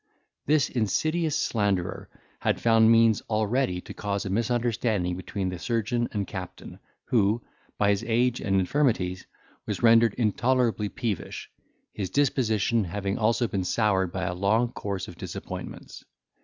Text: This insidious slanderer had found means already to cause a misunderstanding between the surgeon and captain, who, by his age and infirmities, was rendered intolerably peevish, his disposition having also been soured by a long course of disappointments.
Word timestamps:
This 0.47 0.67
insidious 0.67 1.35
slanderer 1.35 2.09
had 2.39 2.59
found 2.59 2.89
means 2.91 3.21
already 3.29 3.79
to 3.81 3.93
cause 3.93 4.25
a 4.25 4.31
misunderstanding 4.31 5.15
between 5.15 5.49
the 5.49 5.59
surgeon 5.59 6.07
and 6.11 6.25
captain, 6.25 6.79
who, 7.09 7.43
by 7.77 7.91
his 7.91 8.03
age 8.07 8.41
and 8.41 8.59
infirmities, 8.59 9.27
was 9.67 9.83
rendered 9.83 10.15
intolerably 10.15 10.89
peevish, 10.89 11.51
his 11.93 12.09
disposition 12.09 12.85
having 12.85 13.19
also 13.19 13.47
been 13.47 13.63
soured 13.63 14.11
by 14.11 14.23
a 14.23 14.33
long 14.33 14.71
course 14.71 15.07
of 15.07 15.19
disappointments. 15.19 16.03